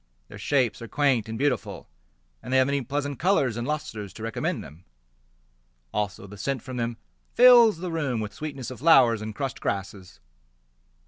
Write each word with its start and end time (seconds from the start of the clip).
Their 0.29 0.39
shapes 0.39 0.81
are 0.81 0.87
quaint 0.87 1.29
and 1.29 1.37
beautiful, 1.37 1.87
And 2.41 2.51
they 2.51 2.57
have 2.57 2.65
many 2.65 2.81
pleasant 2.81 3.19
colours 3.19 3.55
and 3.55 3.67
lustres 3.67 4.13
To 4.13 4.23
recommend 4.23 4.63
them. 4.63 4.83
Also 5.93 6.25
the 6.25 6.39
scent 6.39 6.63
from 6.63 6.77
them 6.77 6.97
fills 7.35 7.77
the 7.77 7.91
room 7.91 8.19
With 8.19 8.33
sweetness 8.33 8.71
of 8.71 8.79
flowers 8.79 9.21
and 9.21 9.35
crushed 9.35 9.61
grasses. 9.61 10.19